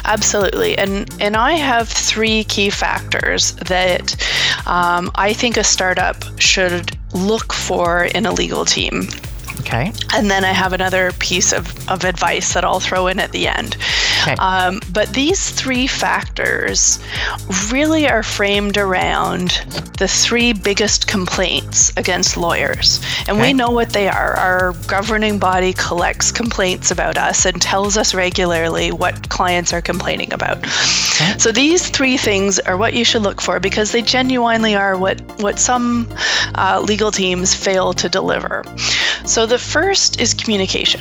[0.05, 0.77] Absolutely.
[0.79, 4.17] And and I have three key factors that
[4.67, 9.09] um, I think a startup should look for in a legal team.
[9.61, 9.93] Okay.
[10.15, 13.49] And then I have another piece of, of advice that I'll throw in at the
[13.49, 13.77] end.
[14.27, 14.35] Okay.
[14.41, 16.99] Um, but these three factors
[17.71, 19.51] really are framed around
[19.99, 23.01] the three biggest complaints against lawyers.
[23.29, 23.49] And okay.
[23.49, 24.35] we know what they are.
[24.35, 30.33] Our governing body collects complaints about us and tells us regularly what clients are complaining
[30.33, 30.59] about.
[30.59, 31.39] Okay.
[31.39, 35.21] So these three things are what you should look for because they genuinely are what,
[35.41, 36.09] what some
[36.57, 38.65] uh, legal teams fail to deliver.
[39.27, 41.01] So the first is communication.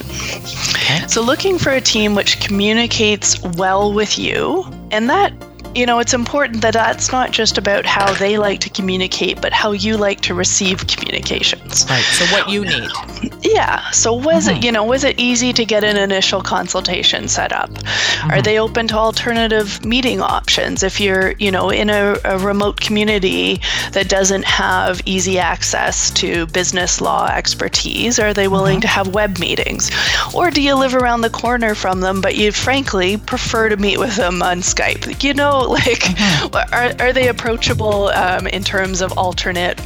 [0.76, 1.08] Okay.
[1.08, 5.32] So looking for a team which communicates well with you, and that
[5.76, 9.52] you know, it's important that that's not just about how they like to communicate, but
[9.52, 11.86] how you like to receive communications.
[11.90, 12.02] Right.
[12.02, 12.90] So what you need.
[13.42, 13.92] Yeah.
[13.92, 14.58] So was mm-hmm.
[14.58, 17.70] it, you know, was it easy to get an initial consultation set up?
[17.70, 18.32] Mm-hmm.
[18.32, 20.82] Are they open to alternative meeting options?
[20.82, 23.60] If you're, you know, in a, a remote community
[23.92, 28.82] that doesn't have easy access to business law expertise, are they willing mm-hmm.
[28.82, 29.92] to have web meetings?
[30.34, 34.00] Or do you live around the corner from them, but you frankly prefer to meet
[34.00, 35.22] with them on Skype?
[35.22, 36.74] You know, like, mm-hmm.
[36.74, 39.80] are, are they approachable um, in terms of alternate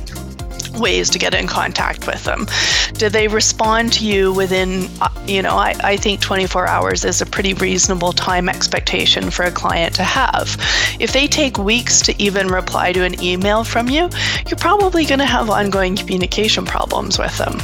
[0.79, 2.47] ways to get in contact with them.
[2.93, 7.21] Do they respond to you within, uh, you know, I, I think 24 hours is
[7.21, 10.57] a pretty reasonable time expectation for a client to have.
[10.99, 14.09] If they take weeks to even reply to an email from you,
[14.47, 17.59] you're probably going to have ongoing communication problems with them.